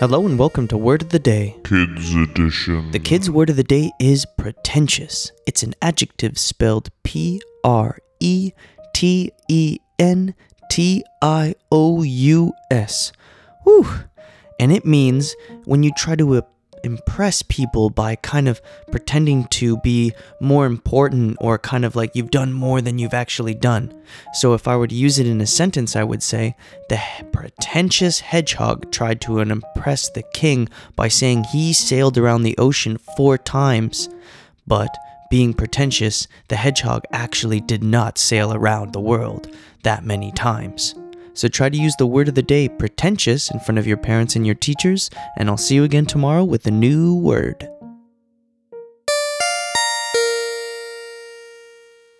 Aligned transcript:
Hello 0.00 0.24
and 0.26 0.38
welcome 0.38 0.68
to 0.68 0.78
Word 0.78 1.02
of 1.02 1.08
the 1.08 1.18
Day. 1.18 1.56
Kids 1.64 2.14
Edition. 2.14 2.92
The 2.92 3.00
kids' 3.00 3.28
word 3.28 3.50
of 3.50 3.56
the 3.56 3.64
day 3.64 3.90
is 3.98 4.24
pretentious. 4.36 5.32
It's 5.44 5.64
an 5.64 5.74
adjective 5.82 6.38
spelled 6.38 6.90
P 7.02 7.42
R 7.64 7.98
E 8.20 8.52
T 8.94 9.32
E 9.48 9.78
N 9.98 10.36
T 10.70 11.02
I 11.20 11.56
O 11.72 12.04
U 12.04 12.52
S. 12.70 13.10
Whew. 13.64 13.88
And 14.60 14.70
it 14.70 14.86
means 14.86 15.34
when 15.64 15.82
you 15.82 15.90
try 15.96 16.14
to 16.14 16.44
impress 16.84 17.42
people 17.42 17.90
by 17.90 18.16
kind 18.16 18.48
of 18.48 18.60
pretending 18.90 19.44
to 19.46 19.76
be 19.78 20.12
more 20.40 20.66
important 20.66 21.36
or 21.40 21.58
kind 21.58 21.84
of 21.84 21.96
like 21.96 22.14
you've 22.14 22.30
done 22.30 22.52
more 22.52 22.80
than 22.80 22.98
you've 22.98 23.14
actually 23.14 23.54
done. 23.54 23.92
So 24.34 24.54
if 24.54 24.66
I 24.66 24.76
were 24.76 24.86
to 24.86 24.94
use 24.94 25.18
it 25.18 25.26
in 25.26 25.40
a 25.40 25.46
sentence, 25.46 25.96
I 25.96 26.04
would 26.04 26.22
say 26.22 26.56
the 26.88 27.00
pretentious 27.32 28.20
hedgehog 28.20 28.90
tried 28.90 29.20
to 29.22 29.40
impress 29.40 30.08
the 30.10 30.24
king 30.34 30.68
by 30.96 31.08
saying 31.08 31.44
he 31.44 31.72
sailed 31.72 32.18
around 32.18 32.42
the 32.42 32.56
ocean 32.58 32.98
four 33.16 33.38
times. 33.38 34.08
But 34.66 34.94
being 35.30 35.54
pretentious, 35.54 36.26
the 36.48 36.56
hedgehog 36.56 37.04
actually 37.12 37.60
did 37.60 37.82
not 37.82 38.18
sail 38.18 38.52
around 38.52 38.92
the 38.92 39.00
world 39.00 39.54
that 39.82 40.04
many 40.04 40.32
times. 40.32 40.94
So 41.38 41.46
try 41.46 41.68
to 41.68 41.78
use 41.78 41.94
the 41.96 42.04
word 42.04 42.26
of 42.26 42.34
the 42.34 42.42
day 42.42 42.68
pretentious 42.68 43.48
in 43.52 43.60
front 43.60 43.78
of 43.78 43.86
your 43.86 43.96
parents 43.96 44.34
and 44.34 44.44
your 44.44 44.56
teachers, 44.56 45.08
and 45.36 45.48
I'll 45.48 45.56
see 45.56 45.76
you 45.76 45.84
again 45.84 46.04
tomorrow 46.04 46.42
with 46.42 46.66
a 46.66 46.72
new 46.72 47.14
word. 47.14 47.77